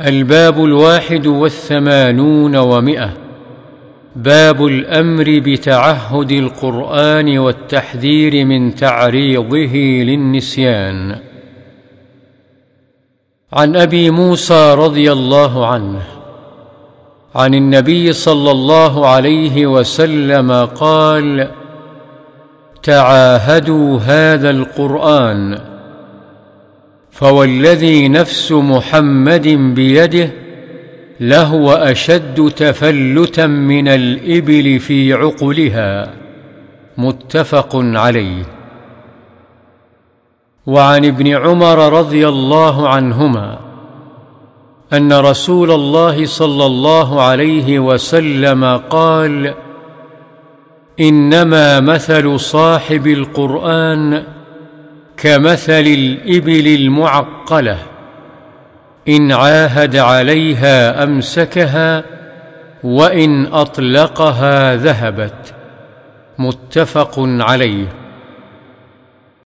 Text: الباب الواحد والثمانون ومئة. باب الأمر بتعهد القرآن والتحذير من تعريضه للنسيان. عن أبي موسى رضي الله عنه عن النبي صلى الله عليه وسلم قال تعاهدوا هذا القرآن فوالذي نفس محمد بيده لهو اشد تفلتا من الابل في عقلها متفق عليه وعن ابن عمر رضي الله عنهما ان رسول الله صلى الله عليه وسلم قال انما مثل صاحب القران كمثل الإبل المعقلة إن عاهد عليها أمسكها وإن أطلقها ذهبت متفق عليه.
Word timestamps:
الباب 0.00 0.64
الواحد 0.64 1.26
والثمانون 1.26 2.56
ومئة. 2.56 3.10
باب 4.16 4.66
الأمر 4.66 5.24
بتعهد 5.46 6.32
القرآن 6.32 7.38
والتحذير 7.38 8.44
من 8.44 8.74
تعريضه 8.74 9.76
للنسيان. 9.76 11.16
عن 13.52 13.76
أبي 13.76 14.10
موسى 14.10 14.74
رضي 14.74 15.12
الله 15.12 15.66
عنه 15.66 16.02
عن 17.34 17.54
النبي 17.54 18.12
صلى 18.12 18.50
الله 18.50 19.06
عليه 19.08 19.66
وسلم 19.66 20.52
قال 20.64 21.50
تعاهدوا 22.82 23.98
هذا 23.98 24.50
القرآن 24.50 25.73
فوالذي 27.14 28.08
نفس 28.08 28.52
محمد 28.52 29.48
بيده 29.48 30.30
لهو 31.20 31.72
اشد 31.72 32.52
تفلتا 32.56 33.46
من 33.46 33.88
الابل 33.88 34.78
في 34.80 35.12
عقلها 35.12 36.14
متفق 36.98 37.70
عليه 37.74 38.42
وعن 40.66 41.04
ابن 41.04 41.28
عمر 41.28 41.92
رضي 41.98 42.28
الله 42.28 42.88
عنهما 42.88 43.58
ان 44.92 45.12
رسول 45.12 45.70
الله 45.70 46.26
صلى 46.26 46.66
الله 46.66 47.22
عليه 47.22 47.78
وسلم 47.78 48.76
قال 48.90 49.54
انما 51.00 51.80
مثل 51.80 52.40
صاحب 52.40 53.06
القران 53.06 54.24
كمثل 55.24 55.72
الإبل 55.72 56.66
المعقلة 56.66 57.78
إن 59.08 59.32
عاهد 59.32 59.96
عليها 59.96 61.02
أمسكها 61.04 62.04
وإن 62.82 63.46
أطلقها 63.46 64.76
ذهبت 64.76 65.54
متفق 66.38 67.14
عليه. 67.18 67.86